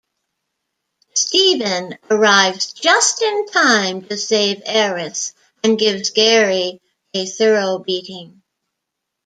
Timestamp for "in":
3.21-3.45